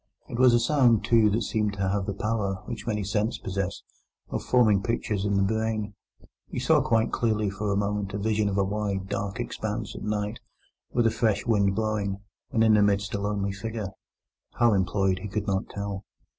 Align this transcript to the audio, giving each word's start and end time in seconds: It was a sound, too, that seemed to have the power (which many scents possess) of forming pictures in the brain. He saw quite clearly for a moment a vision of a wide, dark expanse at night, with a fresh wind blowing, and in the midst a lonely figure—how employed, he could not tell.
It 0.27 0.39
was 0.39 0.55
a 0.55 0.59
sound, 0.59 1.05
too, 1.05 1.29
that 1.29 1.43
seemed 1.43 1.73
to 1.73 1.87
have 1.87 2.07
the 2.07 2.15
power 2.15 2.63
(which 2.65 2.87
many 2.87 3.03
scents 3.03 3.37
possess) 3.37 3.83
of 4.31 4.41
forming 4.41 4.81
pictures 4.81 5.25
in 5.25 5.37
the 5.37 5.43
brain. 5.43 5.93
He 6.47 6.57
saw 6.57 6.81
quite 6.81 7.11
clearly 7.11 7.51
for 7.51 7.71
a 7.71 7.75
moment 7.77 8.11
a 8.15 8.17
vision 8.17 8.49
of 8.49 8.57
a 8.57 8.63
wide, 8.63 9.09
dark 9.09 9.39
expanse 9.39 9.95
at 9.95 10.01
night, 10.01 10.39
with 10.91 11.05
a 11.05 11.11
fresh 11.11 11.45
wind 11.45 11.75
blowing, 11.75 12.17
and 12.51 12.63
in 12.63 12.73
the 12.73 12.81
midst 12.81 13.13
a 13.13 13.21
lonely 13.21 13.51
figure—how 13.51 14.73
employed, 14.73 15.19
he 15.19 15.27
could 15.27 15.45
not 15.45 15.69
tell. 15.69 16.03